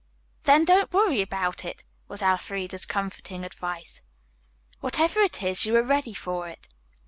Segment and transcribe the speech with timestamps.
[0.45, 4.01] "Then don't worry about it," was Elfreda's comforting advice.
[4.79, 6.67] "Whatever it is, you are ready for it."